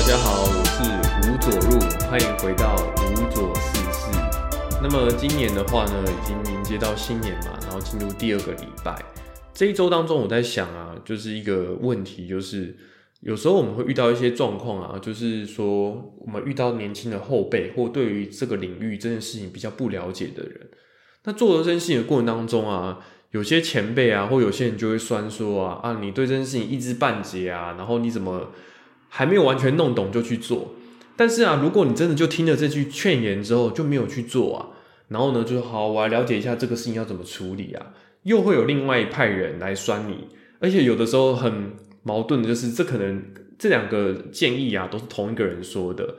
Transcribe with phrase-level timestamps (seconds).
[0.00, 4.10] 大家好，我是吴左入，欢迎回到吴左四四。
[4.82, 8.96] 那么今年的话呢，已经迎接到新年嘛，然后进入第二个礼拜。
[9.52, 12.74] 这一周当中，我在想啊，就是一个问题，就是
[13.20, 20.70] 有时候我们会遇到一些状况啊，就是说我们遇到年轻的后辈，或对于这个领域这件事情比较不了解的人，
[21.24, 23.00] 那做这件事情的过程当中啊，
[23.32, 28.50] 有些前辈啊，或有些人就会酸说啊啊，你对这件事情一知半解啊，然后你怎么
[29.10, 30.74] 还没有完全弄懂就去做？
[31.16, 34.68] 但是啊，如果你真的就听了这句劝言之后就没有去做啊，
[35.08, 40.28] 然后呢，就好，我来了解一下这个事情要怎么处理啊，又会有另外一派人来酸你，
[40.60, 43.22] 而且有的时候很矛盾的就是，这可能
[43.58, 46.14] 这两个建议啊都是同一个人说的。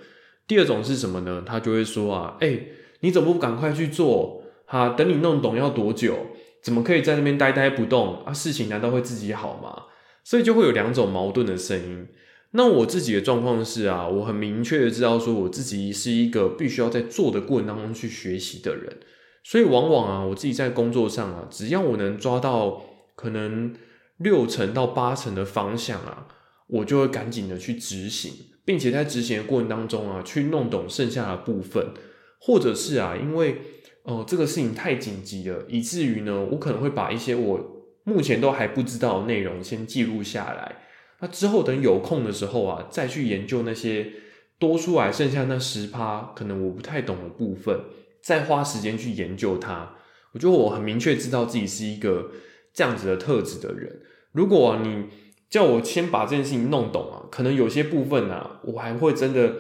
[0.45, 1.41] 第二种是什么呢？
[1.43, 2.59] 他就会说啊，哎、
[2.99, 4.43] 你怎么不赶快去做？
[4.65, 6.27] 哈、等你弄懂要多久？
[6.61, 8.31] 怎么可以在那边呆呆不动啊？
[8.31, 9.85] 事情难道会自己好吗？
[10.23, 12.07] 所以就会有两种矛盾的声音。
[12.53, 18.97] 那我自己的状况是啊，我很明确的知道说我自己是一个必须要在做的过程当中去学习的人，
[19.43, 22.83] 所以往往啊，我自己在工作上啊，只要我能抓到
[23.15, 23.73] 可能
[24.17, 26.27] 六成到八成的方向啊，
[26.67, 28.33] 我就会赶紧的去执行，
[28.65, 31.93] 并且在执行的过程当中啊，去弄懂剩下的部分，
[32.39, 33.61] 或者是啊，因为
[34.03, 40.75] 哦、这个事情太紧急了，以至于呢，我可能会把一些我目前都还不知道的内容先记录下来。
[41.21, 44.11] 那之后等有空的时候啊，再去研究那些
[44.59, 47.79] 多出来剩下那十趴可能我不太懂的部分，
[48.21, 49.95] 再花时间去研究它。
[50.33, 52.31] 我觉得我很明确知道自己是一个
[52.73, 54.01] 这样子的特质的人。
[54.31, 55.05] 如果、你
[55.49, 59.55] 叫我先把这件事情弄懂啊，可能有些部分啊，我还会真的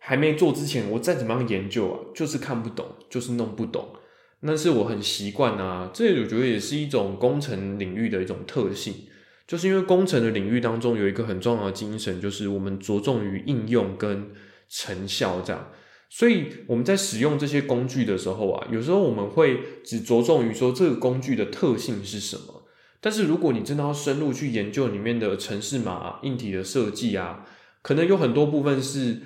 [0.00, 3.88] 还没做之前，我再怎么样研究啊，就是看不懂，就是弄不懂。
[4.40, 8.94] 那是我很习惯啊，这我觉得也是一种工程领域的一种特性。
[9.46, 14.30] 就是因为工程的领域当中有一个很重要的精神，就是我们着重于应用跟
[14.68, 15.68] 成效这样。
[16.08, 22.64] 所以我们在使用这些工具的时候啊，有时候我们会只着重于说这个工具的特性是什么。
[23.00, 27.44] 但是如果你真的要深入去研究里面的程式码、硬体的设计啊，
[27.82, 29.20] 可能有很多部分是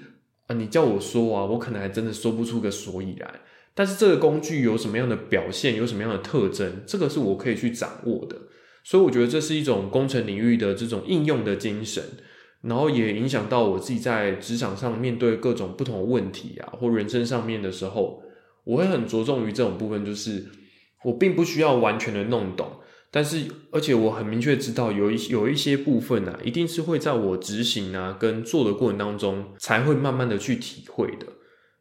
[0.48, 3.40] 啊，你叫我说啊，我可能还真的说不出个所以然。
[3.74, 8.36] 但是这个工具有什么样的表现，有什么样的特征，这个是我可以去掌握的。
[8.82, 12.02] 所以我觉得这是一种工程领域的这种应用的精神，
[12.62, 18.22] 然后也影响到我自己在职场上面对各种不同问题啊，或人生上面的时候，
[18.64, 20.46] 我会很着重于这种部分，就是
[21.04, 22.68] 我并不需要完全的弄懂，
[23.10, 31.26] 但是而且我很明确知道有一有一些部分啊，一定是会在我执行啊跟做的过程当中才会慢慢的去体会的。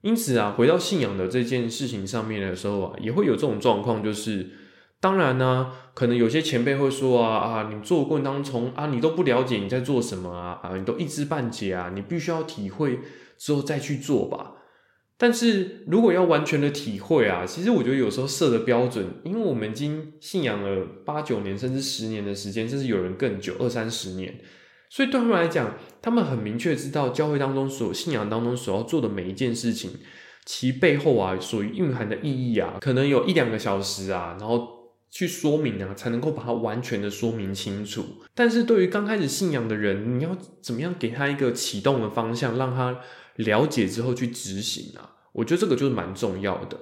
[0.01, 4.49] 因此啊，回到信仰的这件事情上面的时候啊，也会有这种状况，就是。
[5.01, 12.99] 当然呢、可能有些前辈会说啊啊，你做的过当中啊，你都不了解你在做什么啊啊，你都一知半解啊，你必须要体会
[13.37, 14.55] 之后再去做吧。
[15.17, 24.37] 但是如果要完全的体会啊，其实我觉得有时候设的标准，因为我们已经信仰了八九年甚至十年的时间，甚至有人更久二三十年，
[24.89, 29.91] 所以对他们来讲，他们很明确知道教会当中所信仰当中所要做的每一件事情，
[30.45, 34.78] 其背后啊所蕴含的意义啊，可能有一两个小时啊，然后。
[35.11, 38.05] 去说明啊，才能够把它完全的说明清楚。
[38.35, 42.99] 但是对于刚开始信仰的人，你要怎么样给他一个启动的方向，让他
[43.37, 45.15] 了解之后去执行啊？
[45.33, 46.77] 我觉得这个就是蛮重要的。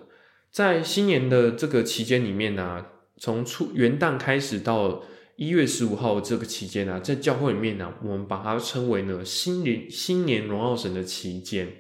[0.52, 2.86] 在新年的这个期间里面呢、
[3.18, 5.04] 从初元旦开始到
[5.36, 11.72] 一月十五号这个期间啊，在教会里面呢、我们把它称为呢新年新年荣耀神的期间。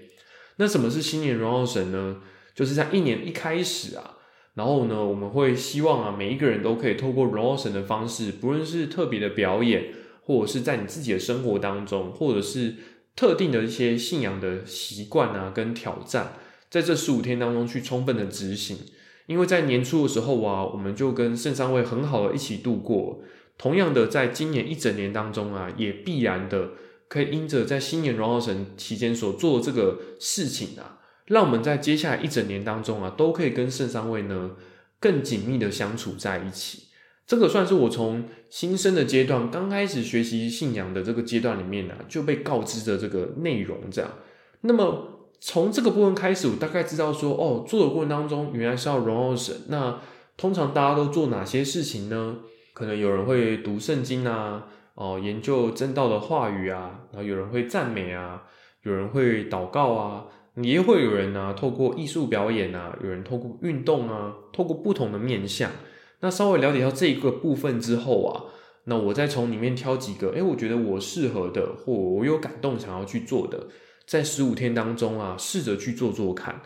[0.57, 2.21] 那什么是新年荣耀神呢？
[2.55, 4.16] 就是在一年一开始啊。
[4.57, 9.93] 然后呢，我们会希望啊，每一个人都可以透过荣耀神的方式，不论是特别的表演，
[10.25, 12.73] 或者是在你自己的生活当中，或者是
[13.15, 16.33] 特定的一些信仰的习惯啊，跟挑战，
[16.71, 18.79] 在这十五天当中去充分的执行。
[19.27, 23.21] 因为在年初的时候啊，我们就跟圣三位很好的一起度过。
[23.59, 26.71] 同样的，在今年一整年当中啊，也必然的
[27.07, 30.96] 可以因着在新年荣耀神期间所做的这个事情啊。
[31.27, 34.51] 让我们在接下来一整年当中啊，都可以跟圣三位呢
[34.99, 36.87] 更紧密的相处在一起。
[37.25, 43.77] 这个算是我从新生的阶段，刚开始学习信仰的这个阶段里面呢、啊，就被告知的这个内容。
[43.91, 44.09] 这样，
[44.61, 49.53] 那么从这个部分开始，我大概知道说，哦，做的过程当中原來是要荣耀神。
[49.67, 49.99] 那
[50.37, 52.37] 通常大家都做哪些事情呢？
[52.73, 58.43] 可能有人會讀聖經啊，哦，研究正道的話語啊，然後有人會讚美啊，
[58.83, 60.27] 有人會禱告啊。
[60.59, 65.69] 你也會有人啊，透過藝術表演啊，有人透過運動啊，透過不同的面向。
[66.21, 68.43] 那稍微了解到這個部分之後啊，
[68.85, 73.67] 那我再從裡面挑幾個，誒，我覺得我適合的，或我有感動想要去做的，
[74.07, 76.59] 在十五天当中啊，试着去做做看。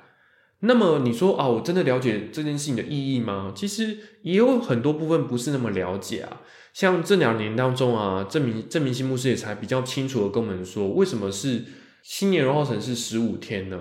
[0.62, 3.52] 那么你说啊，我真的了解这件事情的意义吗？
[3.54, 6.42] 其实也有很多部分不是那么了解啊。
[6.72, 11.66] 像这两年当中啊，郑明郑明新牧师也才比较清楚的跟我们说，为什么是
[12.04, 13.80] 新年荣耀城是十五天呢？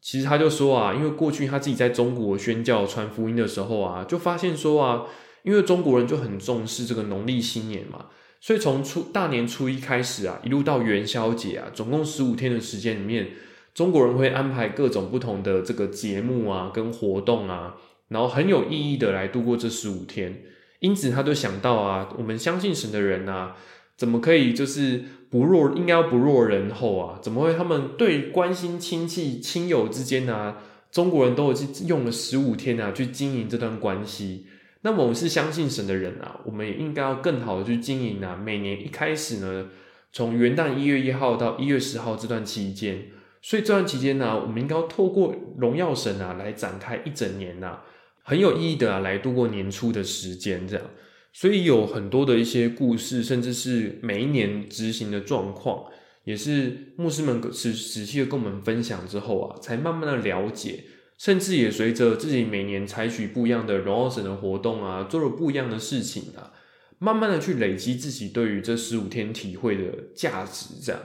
[0.00, 5.04] 其实他就说啊，因为过去他自己在中国宣教传福音的时候啊，就发现说啊，
[5.42, 8.06] 因为中国人就很重视这个农历新年嘛，
[8.40, 13.28] 所以从初大年初一开始啊，一路到元宵节啊，总共十五天的时间里面，
[13.74, 17.76] 中国人会安排各种不同的这个节目啊，跟活动啊，
[18.08, 20.42] 然后很有意义的来度过这十五天。
[20.78, 23.54] 因此，他就想到啊，我们相信神的人啊，
[24.00, 27.18] 怎么可以就是不弱，应该要不弱人后啊？
[27.20, 30.56] 怎么会他们对关心亲戚亲友之间啊，
[30.90, 34.46] 中国人都已经用了十五天啊去经营这段关系？
[34.80, 38.34] 那么我们是相信神的人啊，我们也应该要更好的去经营啊。
[38.34, 39.66] 每年一开始呢，
[40.14, 43.02] 从元旦一月一号到一月十号这段期间，
[43.42, 47.80] 所以这段期间呢，我们应该要透过荣耀神啊来展开一整年呐。
[48.22, 50.86] 很有意义的啊，来度过年初的时间，这样，
[51.32, 55.84] 所以有很多的一些故事，甚至是每一年执行的状况，
[56.24, 60.84] 也是牧师们仔仔细的跟我们分享之后啊，才慢慢的了解，
[61.16, 66.52] 甚至也随着自己每年采取不一样的荣耀神的活动啊，做了不一样的事情啊，
[66.98, 69.84] 慢慢的去累积自己对于这十五天体会的
[70.14, 71.00] 价值，这样。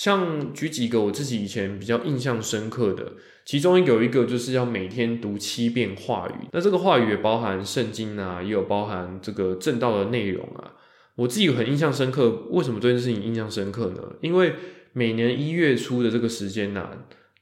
[0.00, 3.12] 像举几个我自己以前比较印象深刻的，
[3.44, 10.72] 其中有一个就是要每天读七遍话语，那这个话语也包含圣经啊，也有包含这个正道的内容啊。
[11.16, 14.02] 我自己很印象深刻，为什么这件事情印象深刻呢？
[14.22, 14.54] 因为
[14.94, 16.88] 每年一月初的这个时间呢，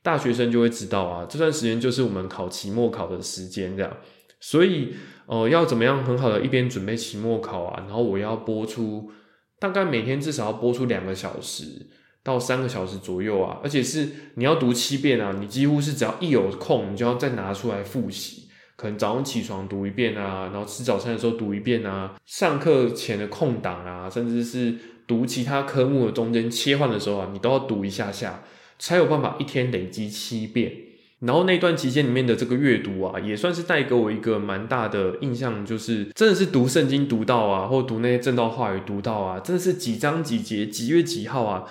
[0.03, 3.97] 大学生就会知道啊，这段时间就是我们考期末考的时间，这样，
[4.41, 4.95] 所以
[5.27, 9.13] 呃，要怎么样很好的一边准备期末考啊，然后我要播出
[9.61, 11.87] 大概每天至少要播出两个小时。
[12.29, 18.45] 到三个小时左右啊，而且是你要读七遍啊，你几乎是只要一有空，你就要再拿出来复习。
[18.77, 24.73] 可能早上起床读一遍啊，然后吃早餐的时候读一遍啊，上课前的空档啊，甚至是
[25.07, 28.45] 读其他科目的中间切换的时候啊，你都要读一下下，
[28.79, 30.71] 才有办法一天累积七遍。
[31.19, 41.65] 然后那段期间里面的这个阅读啊，也算是带给我一个蛮大的印象，就是真的是读圣经读到啊，或读那些正道话语读到啊，真的是几章几节几月几号啊。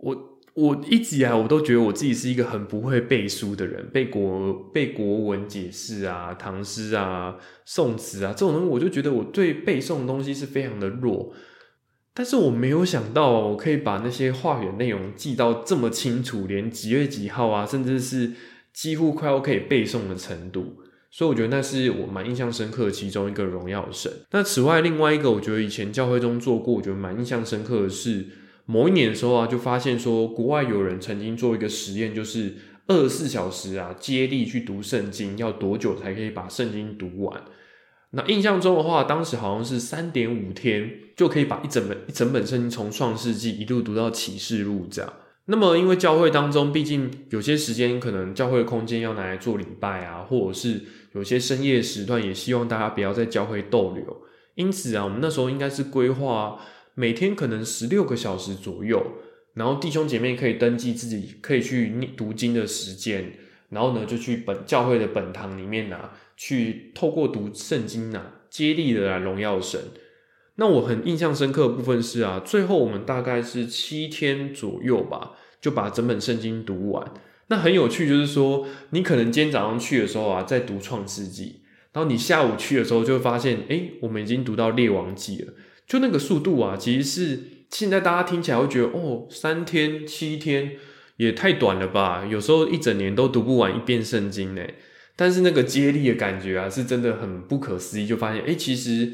[0.00, 11.32] 我我一直以来我都觉得我自己是一个很不会背书的人，背国背国文解释啊、唐诗啊、宋词啊这种东西，我就觉得我对背诵的东西是非常的弱。
[12.12, 18.32] 但是我没有想到，我可以把那些话语内容记到这么清楚，连几月几号啊，甚至是
[18.72, 20.78] 几乎快要可以背诵的程度。
[21.12, 24.12] 所以我觉得那是我蛮印象深刻的其中一个荣耀神。
[24.32, 28.26] 那此外，另外一个我觉得以前教会中做过，我觉得蛮印象深刻的是。
[28.70, 32.54] 某一年的时候啊，就发现说，国外有人曾经做一个实验，就是
[32.86, 37.42] 二十四小时啊，接力去读圣经，要多久才可以把圣经读完？
[38.10, 45.10] 那印象中的话，当时好像是三点五天就可以把一整本一整本圣经从创世纪一路读到启示录这样。
[45.46, 50.82] 那么因为教会当中，毕竟有些时间可能教会空间要拿来做礼拜啊，或者是
[51.14, 54.04] 有些深夜时段，也希望大家不要在教会逗留。
[54.56, 56.60] 因此啊，我们那时候应该是规划。
[56.98, 59.00] 每天可能十六个小时左右，
[59.54, 63.34] 然后弟兄姐妹可以登记自己可以去读经的时间，
[63.68, 69.80] 然后呢就去本教会的本堂里面啊，去透过读圣经啊，接力的来荣耀神。
[70.56, 77.14] 那我很印象深刻的部分是啊，最后我们大概是七天左右吧，就把整本圣经读完。
[77.46, 81.60] 那很有趣，就是说你可能今天早上去的时候啊，在读创世纪，
[81.92, 85.52] 然后你下午去的时候就会发现，哎，我们已经读到列王记了。
[85.88, 87.40] 就那个速度啊，其实是
[87.70, 90.72] 现在大家听起来会觉得哦，三天七天
[91.16, 92.26] 也太短了吧？
[92.30, 94.62] 有时候一整年都读不完一遍圣经呢。
[95.16, 98.06] 但是那个接力的感觉啊，是真的很不可思议。
[98.06, 99.12] 就发现，哎，其实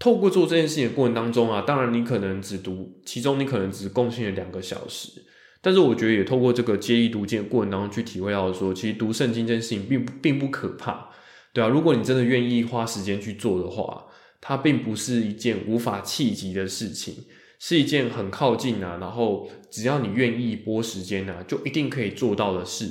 [0.00, 5.22] 透过做这件事情的过程当中啊，当然你可能只读其中，你可能只贡献了两个小时。
[5.62, 11.08] 但是我觉得也透过这个接力读经的过程当中去体会到说，其实读圣经这件事情并不并不可怕，
[11.52, 14.06] 对啊，如果你真的愿意花时间去做的话。
[14.40, 17.14] 它并不是一件无法企及的事情，
[17.58, 22.90] 是一件很靠近啊，然后只要你愿意拨时间啊，就一定可以做到的事。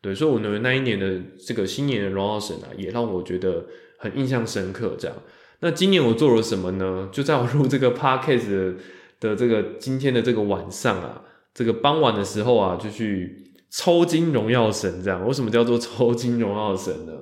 [0.00, 3.66] 对，所以我认那一年的这个新年的荣耀神啊，也让我觉得
[3.98, 4.96] 很印象深刻。
[4.98, 5.16] 这样，
[5.60, 7.10] 那今年我做了什么呢？
[7.12, 8.76] 就在我录这个 podcast
[9.20, 11.22] 的这个今天的这个晚上啊，
[11.52, 15.02] 这个傍晚的时候啊，就去抽筋荣耀神。
[15.02, 17.12] 这样，为什么叫做抽筋荣耀神呢？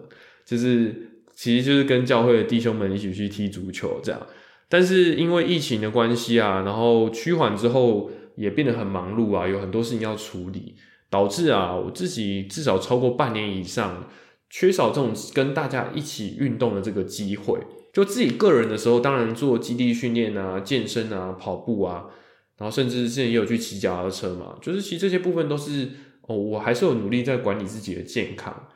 [0.44, 1.10] 就是。
[1.34, 4.20] 其实就是跟教会的弟兄们一起去踢足球这样，
[4.68, 10.74] 但是因为疫情的关系啊，然后趋缓之后也变得很忙碌啊，有很多事情要处理，
[11.10, 14.08] 导致啊我自己至少超过半年以上
[14.48, 17.58] 缺少这种跟大家一起运动的这个机会。
[17.92, 22.06] 就自己个人的时候，当然做基地训练啊、健身啊、跑步啊，
[22.58, 25.90] 然后甚至之前也有去骑脚踏车嘛，就是其实这些部分都是
[26.22, 28.68] 哦，我还是有努力在管理自己的健康。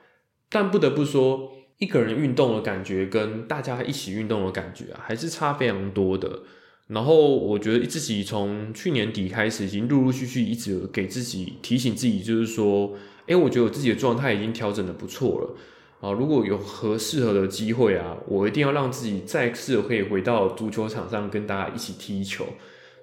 [0.48, 6.40] 但不得不说，一个人运动的感觉跟大家一起运动的感觉啊，还是差非常多的。
[6.88, 12.94] 然后我觉得自己从去年底开始，已经陆陆续续一直给自己提醒自己，就是说，
[13.26, 15.56] 哎，我觉得我自己的状态已经调整的不错了。
[16.00, 22.46] 啊，如果有合适合的机会啊，我一定要让自己再次可以回到足球场上跟大家一起踢球，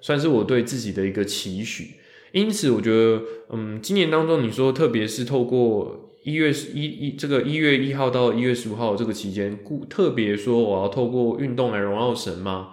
[0.00, 1.92] 算是我对自己的一个期许。
[2.32, 12.70] 因此，我觉得，嗯，今年当中，你说特别是透过一月一一这个一月一号到一月十五号这个期间，故特别说我要透过运动来荣耀神吗？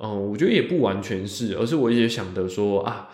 [0.00, 3.08] 嗯，我觉得也不完全是，而是我也想的说啊。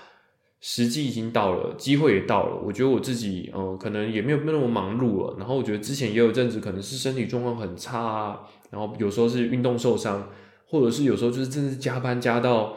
[0.63, 2.57] 时机已经到了，机会也到了。
[2.65, 5.37] 我觉得我自己，嗯，可能也没有那么忙碌了。
[5.37, 10.31] 然后我觉得之前也有阵子，可能是身体状况很差啊，然后有时候是运动受伤，
[10.67, 12.77] 或者是有时候就是真的加班加到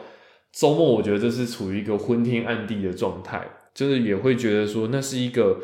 [0.52, 0.92] 周末。
[0.92, 5.60] 我觉得这是处于一个昏天暗地的状态，就是也会觉得说，那是一个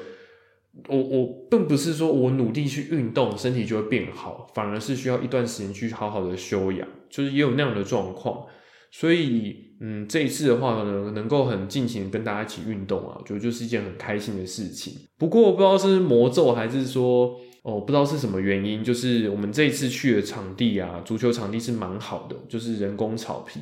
[0.89, 8.45] 我我并不是说我努力去运动，身体就会变好，反而是需要一段时间去好好的休养，就是也有那样的状况。
[8.91, 14.93] 所以，嗯，这一次的话呢，能够很尽情跟大家一起运动啊，我觉得就是一件很开心的事情。
[15.17, 23.61] 不过，不知道是魔咒还是说，哦，不知道是什么原因，就是我们这一次去的场地啊，足球场地是蛮好的，就是人工草皮。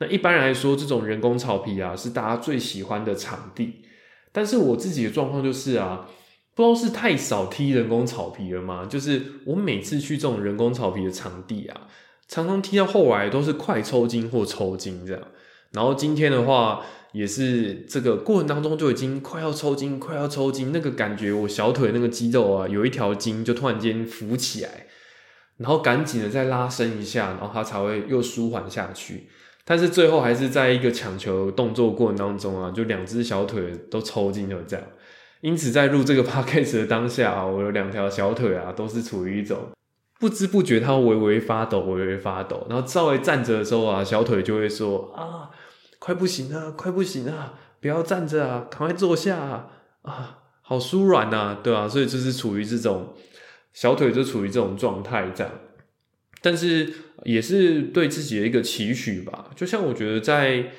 [0.00, 3.82] 那一般来说，这种人工草皮啊，是大家最喜欢的场地。
[4.32, 6.08] 但是我自己的状况就是啊，
[6.54, 8.86] 不知道是太少踢人工草皮了吗？
[8.88, 11.88] 就是我每次去这种人工草皮的场地啊。
[12.26, 15.22] 常常踢到后来都是快抽筋或抽筋这样，
[15.72, 16.80] 然后今天的话
[17.12, 24.86] 也是这个过程当中就已经快要抽筋，快要抽筋，那个感觉我小腿那个肌肉啊有一条筋就突然间浮起来，
[25.58, 29.28] 然后赶紧的再拉伸一下，然后它才会又舒缓下去。
[29.66, 34.86] 但是最后还是在一个抢球动作过程当中啊，就两只小腿都抽筋了这样。
[35.44, 39.58] 因此在录这个 podcast 的当下啊，我有两条小腿啊都是处于一种。
[40.18, 42.66] 不知不觉，它微微发抖，微微发抖。
[42.70, 45.50] 然后稍微站着的时候啊，小腿就会说：“啊，
[45.98, 49.66] 快不行了，快不行了，不要站着啊，赶快坐下啊！
[50.00, 51.86] 啊，好舒软呐，对吧？
[51.86, 53.12] 所以就是处于这种
[53.74, 55.52] 小腿就处于这种状态这样。
[56.40, 56.90] 但是
[57.24, 59.50] 也是对自己的一个期许吧。
[59.54, 60.70] 就像我觉得在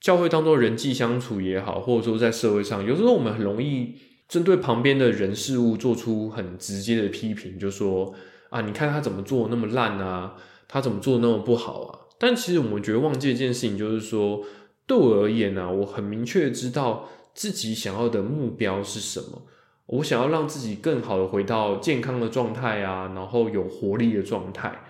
[0.00, 3.94] 教会当中人际相处也好，或者说在社会上，有时候我们很容易
[4.28, 8.14] 针对旁边的人事物做出很直接的批评，就说。
[8.48, 8.60] 啊！
[8.60, 10.36] 你看他怎么做那么烂啊？
[10.68, 11.98] 他怎么做那么不好啊？
[12.16, 14.40] 但其实我们觉得忘记一件事情，就是说，
[14.86, 19.42] 对我而言呢，我很明确知道自己想要的目标是什么。
[19.86, 24.80] 我想要让自己更好的回到健康的状态啊，然后有活力的状态。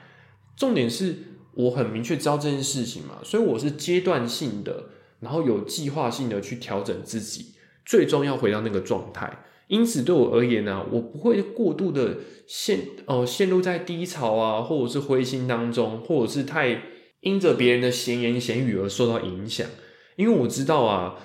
[0.55, 1.17] 重点是
[1.55, 4.85] 我很明确知道这件事情嘛，所以我是阶段性的，
[5.21, 7.55] 然后有计划性的去调整自己，
[7.87, 9.45] 最终要回到那个状态。
[9.69, 16.83] 因此，对我而言呢，我不会过度的陷哦陷入在低潮啊，或者是灰心当中，或者是太
[17.21, 19.67] 因着别人的闲言闲语而受到影响。
[20.15, 21.19] 因为我知道啊，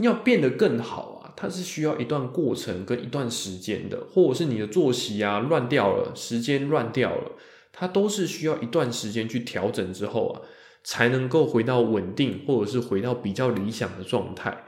[0.00, 7.32] 要变得更好啊，它是需要一段过程跟一段时间的，或者是你的作息啊乱掉了，时间乱掉了，
[7.72, 10.40] 它都是需要一段时间去调整之后啊，
[10.84, 14.64] 才能够回到稳定，或者是回到比较理想的状态。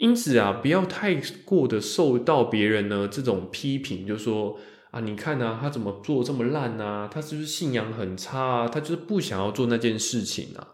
[0.00, 1.14] 因此啊，不要太
[1.44, 4.58] 过的受到别人呢这种批评，就说
[4.92, 7.06] 啊，你看啊，他怎么做这么烂啊？
[7.12, 8.66] 他是不是信仰很差啊？
[8.68, 10.68] 他就是不想要做那件事情啊。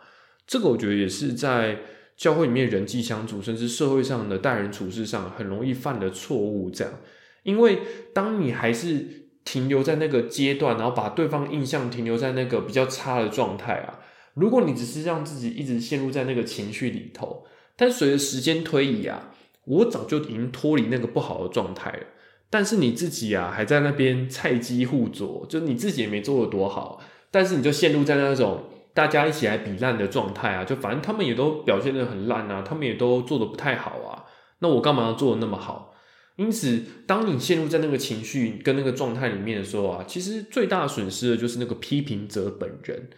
[0.46, 1.80] 这个我觉得也是在
[2.16, 6.70] 教会里面人际相处，甚至社会上的待人处事上很容易犯的错误。
[6.70, 6.94] 这样，
[7.42, 7.80] 因为
[8.14, 13.98] 当你还是停留在那个阶段，然后把对方印象停留在那个比较差的状态啊，
[14.34, 17.44] 如果你只是让自己一直陷入在那个情绪里头。
[17.76, 19.32] 但随着时间推移啊，
[19.64, 22.06] 我早就已经脱离那个不好的状态了。
[22.48, 28.64] 但是你自己啊，还在那边菜鸡互啄，就你自己也没做的多好，但是你就陷入在那种
[28.94, 30.64] 大家一起来比烂的状态啊。
[30.64, 34.24] 就反正他们也都表现的很烂啊，他们也都做的不太好啊。
[34.60, 35.92] 那我干嘛要做的那么好？
[36.36, 43.08] 因此，当你陷入在那个情绪跟那个状态里面的时候啊，其实最大损失的就是那个批评者本人。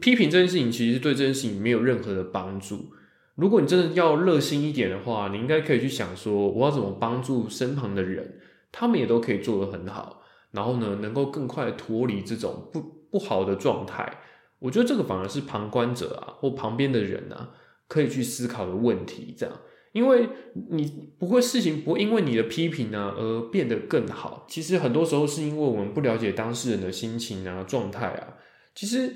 [0.00, 2.90] 批评这件事情，其实对这件事情没有任何的帮助。
[3.38, 8.40] 如果你真的要热心一点的话，你应该可以去想说，我要怎么帮助身旁的人，
[8.72, 14.18] 他们也都可以做得很好，然后呢，能够更快脱离这种不不好的状态。
[14.58, 17.50] 我觉得这个反而是旁观者啊，或旁边的人啊，
[17.86, 19.32] 可以去思考的问题。
[19.38, 19.56] 这样，
[19.92, 20.28] 因为
[20.70, 24.46] 你不会事情不会因为你的批评呢而变得更好。
[24.48, 28.34] 其实很多时候是因为我们不了解当事人的心情啊、状态啊。
[28.74, 29.14] 其实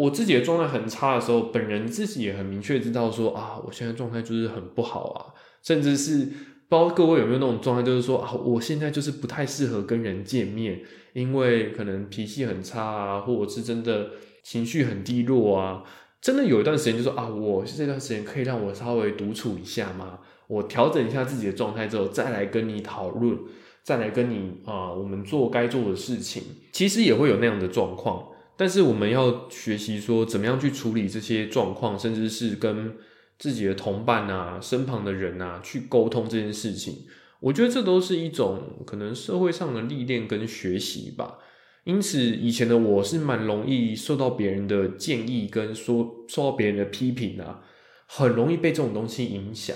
[0.00, 6.34] 我自己的状态很差的时候，本人自己也很明确知道说啊，我现在状态就是很不好啊，甚至是不知
[6.70, 10.80] 道各位有没有那种状态，就是说啊，我现在就是不太适合跟人见面，
[11.12, 14.10] 因为可能脾气很差啊，或者是真的
[14.42, 15.84] 情绪很低落啊。
[16.22, 20.18] 真的有一段时间，就说啊，我这段时间可以让我稍微独处一下吗？
[20.46, 23.38] 我调整一下自己的状态之后，再来跟你讨论，
[23.82, 26.42] 再来跟你啊，我们做该做的事情。
[26.72, 28.26] 其实也会有那样的状况，
[28.60, 32.94] 但是我们要学习说，怎么样去处理这些状况，甚至是跟
[33.38, 37.06] 自己的同伴啊、身旁的人啊去沟通这件事情。
[37.40, 41.38] 我觉得这都是一种可能社会上的历练跟学习吧。
[41.84, 47.62] 因此，以前的我是蛮容易受到别人的建议跟说受到别人的批评啊，
[48.06, 49.74] 很容易被这种东西影响。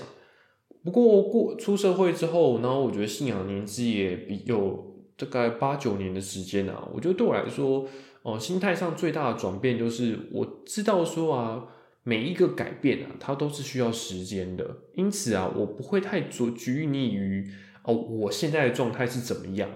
[0.84, 7.88] 不过过出社会之后，然后我觉得信仰年纪也比有大概八九年的时间啊，我觉得对我来说，
[8.24, 11.66] 哦，心态上最大的转变就是我知道说啊，
[12.02, 14.78] 每一个改变啊，它都是需要时间的。
[14.94, 17.48] 因此啊，我不会太着拘泥于
[17.84, 19.70] 哦，我现在的状态是怎么样。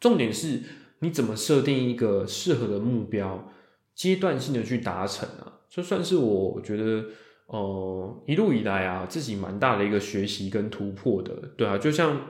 [0.00, 0.62] 重点是。
[1.00, 3.52] 你怎么设定一个适合的目标，
[3.94, 5.60] 阶段性的去达成啊？
[5.70, 7.04] 这算是我觉得，
[7.46, 12.20] 呃，一路以来啊，自己蛮大的一个学习跟突破的，对啊，就像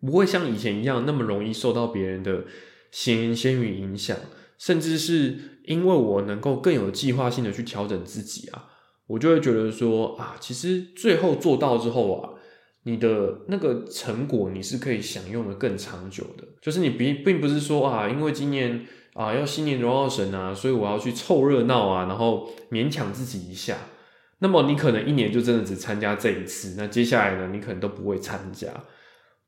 [0.00, 2.44] 不会像以前一样那么容易受到别人的
[2.90, 4.16] 闲言闲语影响，
[4.58, 8.66] 甚至是因为我能够更有计划性的去调整自己啊，
[9.06, 12.30] 我就会觉得说啊，其实最后做到之后啊。
[12.84, 16.44] 你的那个成果，你是可以享用的更长久的。
[16.62, 23.76] 就是你并并不是说啊，因为今年啊要新年荣耀神啊，所以我要去凑热闹啊，然后勉强自己一下。
[24.38, 28.68] 那么你可能一年就真的只参加这一次，那接下来呢，你可能都不会参加。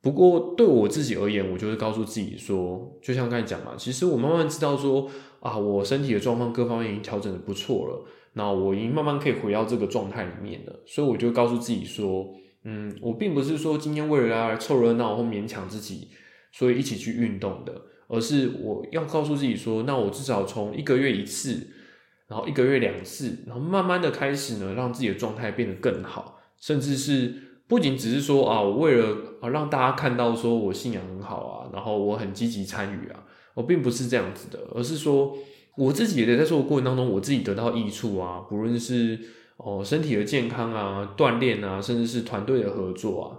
[0.03, 5.09] 不过对我自己而言，我就是告诉自己说，就像刚才讲嘛，其实我慢慢知道说
[5.41, 12.35] 啊，我身体的状况各方面已经调整的不错了，那我已经慢慢可以回到这个状态里面了，所以我就告诉自己说。
[12.63, 16.09] 嗯，我并不是说今天为了要来凑热闹或勉强自己，
[16.53, 17.73] 所以一起去运动的，
[18.07, 21.69] 而是我要告诉自己说，那我至少从一个月一次，
[22.29, 27.35] 然后一个月两次，然后慢慢的开始呢，让自己的状态变得更好，甚至是
[27.71, 35.35] 不仅只是说啊，我为了啊让大家看到说我信仰很好啊，然后我很积极参与啊，我并不是这样子的，而是说
[35.79, 39.19] 我自己也在做过程当中，我自己得到益处啊，不论是。
[39.63, 43.37] 哦，身体的健康啊，锻炼啊，甚至是团队的合作啊。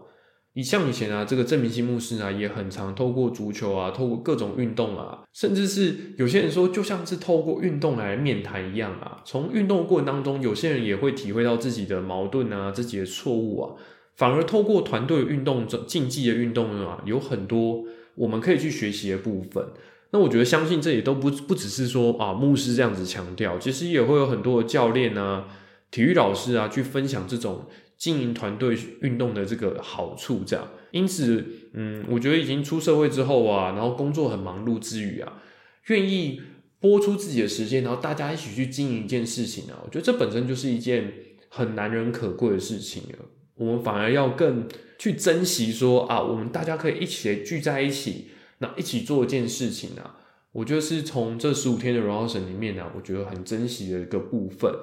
[0.53, 9.23] 你像以前啊，这个郑明星牧师啊，也很常透过足球啊，透过各种运动啊，甚至是有些人说，就像是透过运动来面谈一样啊。
[9.25, 13.73] 从运动过程当中，有些人也会体会到自己的矛盾啊，自己的错误啊。
[14.21, 19.65] 反而透过团队运动、竞技的运动啊，有很多我们可以去学习的部分。
[20.11, 25.47] 那我觉得，相信这也都不不只是说啊，牧师这样子强调，其实也会有很多的教练啊。
[25.89, 27.65] 体育老师啊，去分享这种
[27.97, 30.67] 经营团队运动的这个好处，这样。
[30.91, 35.41] 因此，嗯，我觉得已经出社会之后啊，然后工作很忙碌之余啊，
[35.87, 36.39] 愿意
[36.79, 41.11] 播出自己的时间，然后大家一起去经营一件事情啊，我觉得这本身就是一件
[41.49, 43.40] 很难能可贵的事情啊。
[43.61, 50.17] 我们反而要更去珍惜说啊，我们大家可以一起聚在一起，那一起做一件事情啊，
[50.51, 54.73] 我觉得是从这十五天的荣耀神里面呢，我觉得很珍惜的一个部分。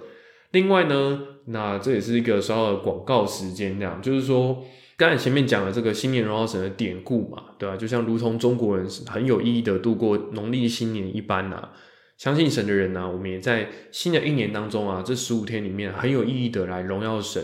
[0.53, 4.65] 另外呢，那这也是一个稍后的广告时间，这样就是说，
[4.97, 7.77] 刚才前面讲了这个新年荣耀神的典故嘛，对吧？
[7.77, 11.69] 就像如同中国人很有意义的度过农历新年一般呐，
[12.17, 17.43] 相信神的人呢，我们也在新的一年当中啊，这十五天里面很有意义的来荣耀神，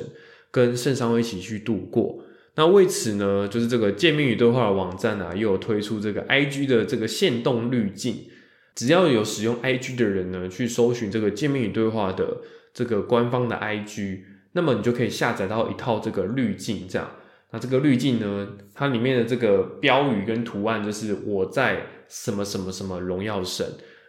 [0.55, 2.23] 跟圣上一起去度过。
[2.55, 8.27] 那为此呢，就是这个见面与对话的网站啊，又有推出这个 I G 的这个限动滤镜，
[8.77, 12.43] 只要有使用 I G 的人呢，去搜寻这个见面与对话的。
[12.77, 17.09] 这个官方的 IG，那么你就可以下载到一套这个滤镜，这样。
[17.53, 23.64] 那这个滤镜呢，它里面的这个标语跟图案就是我在什么什么什么荣耀神。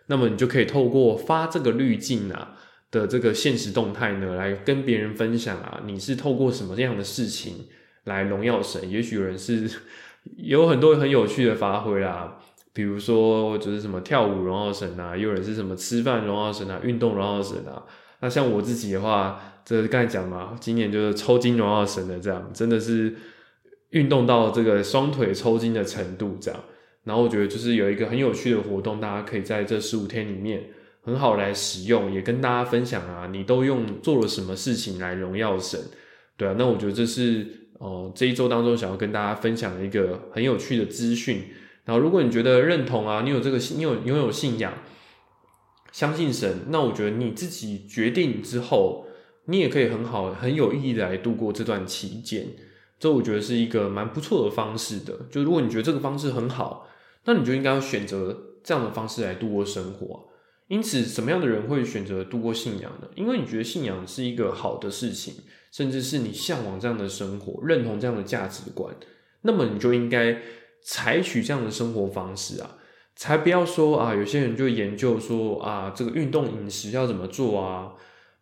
[0.07, 2.57] 那么你就可以透过发这个滤镜啊
[2.91, 7.65] 的这个现实动态呢，来跟别人分享啊，你是透过什么样的事情
[8.05, 8.89] 来荣耀神？
[8.89, 9.69] 也许有人是
[10.37, 12.37] 有很多很有趣的发挥啦，
[12.73, 17.83] 比如说就是什么跳舞荣耀神啊，有人是什么吃饭荣耀神啊，运动荣耀神啊。
[18.21, 23.13] 那像我自己的话，这刚才讲嘛，今年就是抽筋荣耀神的这样，真的是
[23.89, 26.59] 运动到这个双腿抽筋的程度这样。
[27.03, 30.63] 然后我觉得就是有一个很有趣的活动，大家可以在这十五天里面
[31.05, 35.79] 很好来使用，也跟大家分享啊，你都用做了什么事情来荣耀神，
[36.35, 36.55] 对啊。
[36.57, 41.43] 那我觉得这是哦这一周当中想要跟大家分享的一个很有趣的资讯。
[41.85, 44.73] 然后，如果你觉得认同啊，你有这个信，你有拥有信仰，
[45.91, 49.05] 相信神，那我觉得你自己决定之后，
[49.45, 52.47] 你也可以很好、很有意义的来度过这段期间。
[52.97, 55.27] 这我觉得是一个蛮不错的方式的。
[55.29, 56.87] 就如果你觉得这个方式很好，
[57.25, 60.27] 那你就应该要选择这样的方式来度过生活。
[60.67, 63.07] 因此，什么样的人会选择度过信仰呢？
[63.15, 65.35] 因为你觉得信仰是一个好的事情，
[65.71, 68.95] 甚至是你向往这样的生活，认同这样的价值观，
[69.41, 70.41] 那么你就应该。
[70.87, 72.77] 采取这样的生活方式啊，
[73.15, 77.93] 才不要说啊，有些人就研究说啊，这个运动饮食要怎么做啊？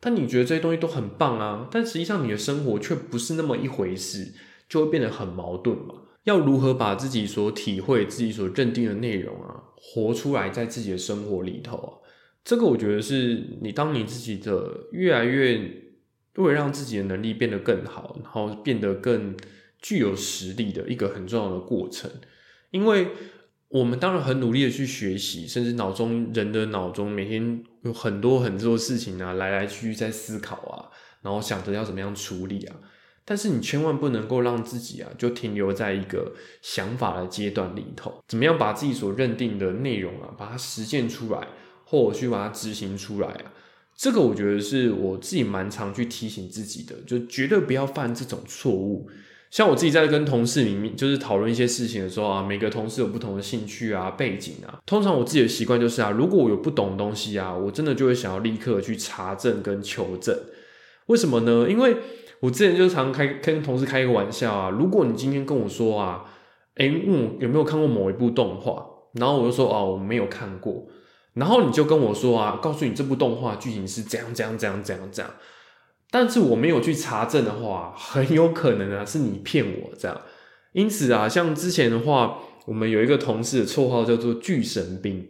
[0.01, 4.33] 但你觉得这些东西都很棒啊，但实际上你的生活却不是那么一回事，
[4.67, 5.95] 就会变得很矛盾嘛。
[6.25, 12.02] 要如何把自己所体会、自己所认定的内容啊，活出来在自己的生活里头啊？
[12.43, 15.59] 这个我觉得是你当你自己的越来越
[16.35, 19.35] 为了让自己的能力变得更好，然后变得更
[19.81, 22.09] 具有实力的一个很重要的过程。
[22.71, 23.07] 因为
[23.69, 30.89] 我们当然很努力的去学习，甚至脑中人的脑中每天有很多很多事情啊，来来去去在思考啊，
[31.21, 32.75] 然后想着要怎么样处理啊。
[33.25, 38.21] 但是你千万不能够让自己啊，就停留在一个想法的阶段里头。
[38.27, 41.47] 怎么样把自己所认定的内容啊，把它实践出来，
[41.93, 43.53] 或者去把它执行出来啊？
[43.95, 49.07] 这个我觉得是我自己蛮常去提醒自己的，就绝对不要犯这种错误。
[49.51, 54.79] 像我自己在跟同事里面，就是讨论一些事情的时候啊，每个同事有不同的兴趣啊、背景啊。
[54.87, 60.35] 通常我自己的习惯就是啊，如果我有不懂的东西啊，我真的就会想要立刻去查证跟求证。
[61.05, 61.67] 为什么呢？
[61.69, 61.97] 因为
[62.39, 66.25] 我之前就常开跟同事开一个玩笑啊，如果你今天跟我说啊，
[66.73, 68.83] 哎，嗯，有没有看过某一部动画？
[69.13, 70.87] 然后我就说哦，我没有看过。
[71.33, 75.33] 然后你就跟我说啊，告诉你这部动画剧情是怎样怎样怎样怎样怎样。
[76.11, 80.21] 但是我没有去查证的话，很有可能啊是你骗我这样。
[80.73, 85.27] 因此啊，像之前的话，我们有一个同事的绰号叫做“巨神兵”。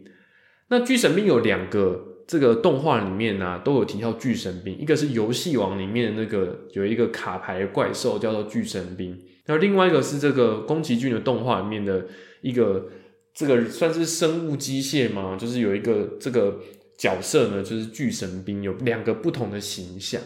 [0.68, 9.10] 那巨神兵有两个，这个动画里面呢都有提到巨神兵，一个是游戏王里面那个有一个卡牌怪兽叫做巨神兵，
[9.44, 12.06] 然后另外一个是这个宫崎骏的动画里面的
[12.40, 12.88] 一个
[13.34, 16.60] 这个算是生物机械嘛，就是有一个这个
[16.96, 20.22] 角色呢，就是巨神兵，有两个不同的形象。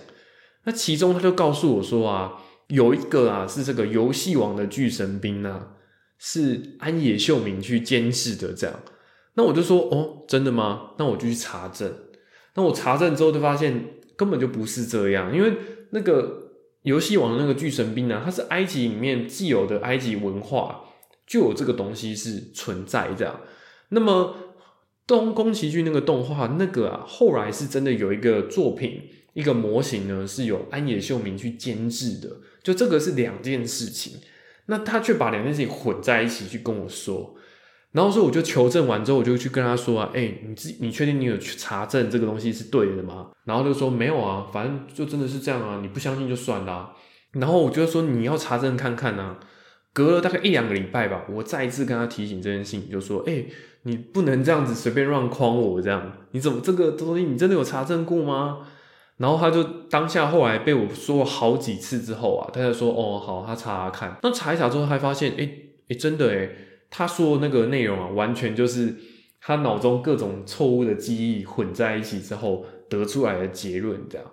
[0.65, 2.35] 那其中他就告诉我说啊，
[2.67, 5.77] 有一个啊是这个游戏王的巨神兵啊，
[6.19, 8.79] 是安野秀明去监视的这样。
[9.35, 10.91] 那我就说哦，真的吗？
[10.99, 11.91] 那我就去查证。
[12.55, 15.55] 那我查证之后就发现根本就不是这样，因为
[15.91, 16.51] 那个
[16.83, 20.85] 游戏王的那个巨神兵呢，它是埃及里面既有的埃及文化
[21.29, 23.39] 就有这个东西是存在这样。
[23.91, 24.35] 那么
[25.07, 29.03] 东宫崎骏那个动画那个啊，后来是真的有一个作品。
[29.35, 32.29] 一个模型呢是由安野秀明去监制的，
[32.61, 34.15] 就这个是两件事情，
[34.67, 37.37] 那他却把两件事情混在一起去跟我说，
[37.93, 43.31] 然后说我就求证完之后，我就去跟他说啊，哎，你自你确定你有去查证这个东西是对的吗？
[43.45, 46.93] 然后就说没有啊，反正就真的是这样啊，你不相信就算啦。
[47.33, 49.39] 然后我就说你要查证看看啊。
[49.99, 53.45] 隔了大概一两个礼拜吧，我再一次跟他提醒这件事情，就说，哎，
[53.83, 58.59] 你不能这样子随便乱诓我这样，你怎么这个东西你真的有查证过吗？
[59.17, 64.17] 然后他就当下后来被我说了好几次之后啊，他就说哦好，他查查看。
[64.23, 65.51] 那查一查之后，他发现哎
[65.89, 66.49] 哎真的哎，
[66.89, 68.95] 他说那个内容啊，完全就是
[69.41, 74.25] 他脑中各种错误的记忆混在一起之后得出来的结论这样。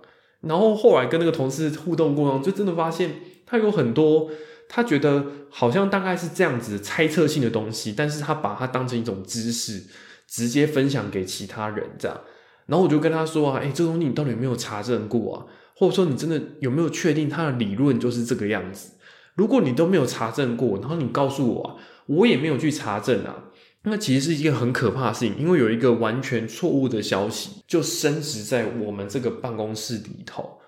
[0.42, 3.10] 然后后来跟那个同事互动过程中，就真的发现
[3.48, 4.30] 他有很多
[4.68, 9.84] 他觉得好像大概是这样子猜测性的东西，但是他把它当成一种知识，
[10.28, 12.22] 直接分享给其他人这样。
[12.66, 15.46] 然后我就跟他说啊，哎，这东西你到底有没有查证过啊？
[15.76, 18.92] 或者说你真的有没有确定他的理论就是这个样子？
[19.36, 21.76] 如果你都没有查证过，然后你告诉我啊，
[22.08, 23.52] 我也没有去查证啊，
[23.84, 30.60] 那其实是一件很可怕的事情，因为有一个完全错误的消息就升值在我们这个办公室里头。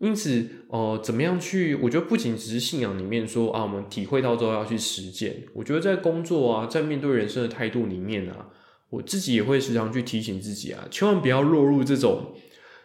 [0.00, 1.74] 因此，呃，怎么样去？
[1.76, 5.44] 我觉得不仅只是信仰里面说啊，我们体会到之后要去实践。
[5.54, 8.48] 我觉得在工作啊，在面对人生的态度里面啊。
[8.88, 12.34] 我自己也会时常去提醒自己啊，千万不要落入这种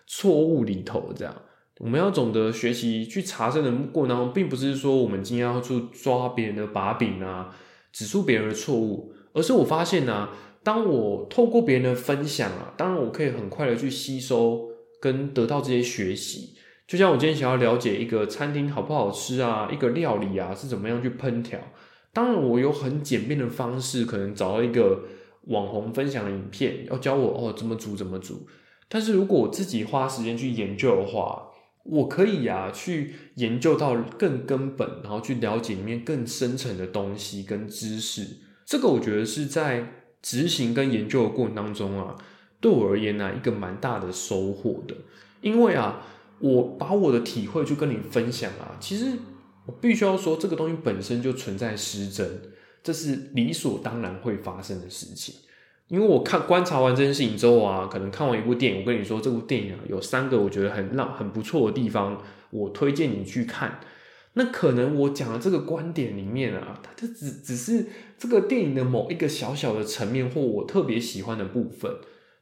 [0.05, 1.11] 错误里头。
[1.15, 1.35] 这样，
[1.79, 7.55] 我们要懂得学习去查证的过程当中，并不是说我们今天要去抓别人的把柄啊，
[7.91, 10.29] 指出别人的错误，而是我发现呢，
[10.61, 14.67] 当我透过别人的分享啊，当然我可以很快的去吸收
[15.01, 16.51] 跟得到这些学习。
[16.87, 21.59] 就像我今天想要了解一个餐厅好不好吃啊，一个料理啊是怎么样去烹调，
[22.13, 25.03] 当然我有很简便的方式，可能找到一个。
[25.47, 28.47] 网红分享的影片要教我哦怎么煮怎么煮，
[28.89, 31.49] 但是如果我自己花时间去研究的话，
[31.83, 38.25] 我可以呀去研究到更根本，然后去了解里面更深层的东西跟知识。
[38.65, 39.87] 这个我觉得是在
[40.23, 42.15] 执行跟研究的过程当中啊，
[42.59, 44.95] 对我而言呢一个蛮大的收获的。
[45.41, 46.01] 因为啊，
[46.39, 49.13] 我把我的体会去跟你分享啊，其实
[49.65, 52.41] 我必须要说，这个东西本身就存在失真，
[52.83, 55.35] 这是理所当然会发生的事情。
[55.87, 63.79] 因为我看观察完这件事情之后啊，可能看完一部电影，我跟你说这部电影啊有三个我觉得很让很不错的地方，我推荐你去看。
[64.33, 67.85] 那可能我讲的这个观点里面啊，它就只只是
[68.17, 71.89] 这个电影的某一个小小的层面或我特别喜欢的部分。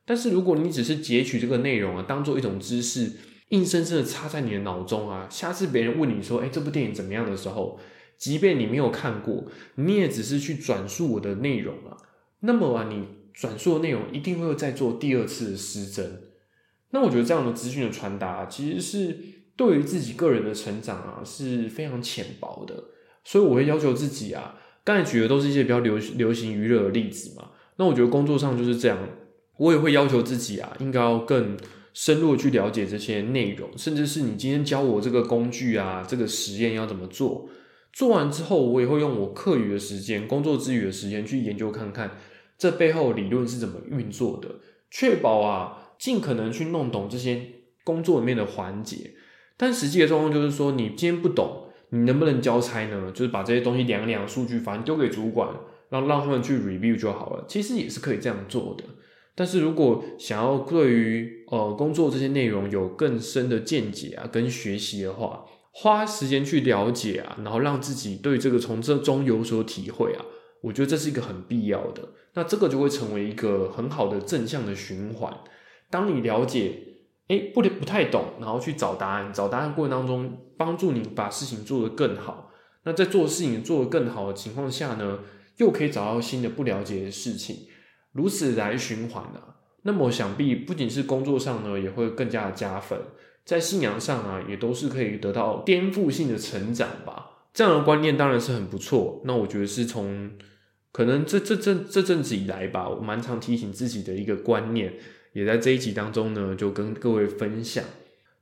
[0.06, 3.12] 但是如果你只是截取这个内容啊，当做一种知识，
[3.50, 7.26] 硬生生的插在你的脑中啊，下次别人问你说，哎，这部电影怎么样？
[7.30, 7.80] 的时候，
[8.18, 11.98] 即便你没有看过，你也只是去转述我的内容啊，
[12.40, 13.24] 那么啊，你。
[13.34, 16.22] 转述的内容一定会再做第二次的失真，
[16.92, 19.18] 那我觉得这样的资讯的传达，其实是
[19.56, 22.76] 对于自己个人的成长啊是非常浅薄的，
[23.24, 29.00] 所以我会要求自己啊，刚才举的都是一些比较流流行娱乐的例子嘛，那我觉得工作上就是这样，
[29.58, 31.58] 我也会要求自己啊，应该要更
[31.94, 37.48] 深入去了解这些内容，甚至是你今天教我这个工具啊，这个实验要怎么做，
[37.92, 42.18] 做完之后，我也会用我课余的时间、工作之余的时间去研究看看。
[42.58, 44.56] 这背后理论是怎么运作的？
[44.90, 47.42] 确保啊，尽可能去弄懂这些
[47.84, 49.12] 工作里面的环节。
[49.58, 53.12] 但实际的状况就是说，你今天不懂，你能不能交差呢？
[53.12, 55.50] 就是把这些东西量量数据，反正丢给主管，
[55.90, 57.46] 让让他们去 review 就好了。
[57.48, 58.84] 其实也是可以这样做的。
[59.36, 70.24] 但是如果想要对于呃工作这些内容有更深的见解啊，跟学习的话，花时间去了解啊，然后让自己对这个从这中有所体会啊。
[70.62, 75.36] 我觉得这是一个很必要的，那这个就会成为一个很好的正向的循环。
[75.90, 76.80] 当你了解，
[77.28, 82.52] 哎，不不太懂，然后去找答案，找答案过程当中，帮助你把事情做得更好。
[82.86, 85.20] 那在做事情做得更好的情况下呢，
[85.58, 87.68] 又可以找到新的不了解的事情，
[88.14, 89.60] 如此来循环啊。
[89.82, 92.98] 那么想必不仅是工作上呢，也会更加的加分，
[93.44, 97.32] 在信仰上啊，也都是可以得到颠覆性的成长吧。
[97.54, 99.22] 这样的观念当然是很不错。
[99.26, 100.32] 那我觉得是从。
[100.96, 104.94] 可能这这这这阵子以来吧，我蛮常提醒自己的一个观念，
[105.34, 107.84] 也在这一集当中呢，就跟各位分享。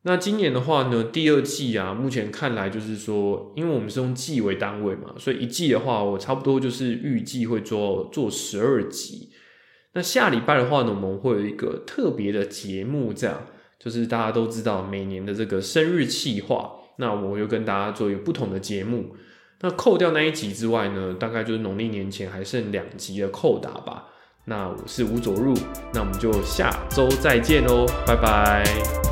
[0.01, 9.29] 那今年的话呢，第二季啊，目前看来就是说，因为我们是用季为单位嘛，所以一季的话，我差不多就是预计会做做十二集。
[9.93, 13.45] 那下礼拜的话呢，我们会有一个特别的节目，这样
[13.79, 19.15] 就是大家都知道每年的这个生日企划，那我就跟大家做一个不同的节目。
[19.59, 24.07] 那扣掉那一集之外呢，大概就是农历年前还剩两集的扣打吧。
[24.45, 25.53] 那我是吴卓入，
[25.93, 29.10] 那我们就下周再见喽，拜拜。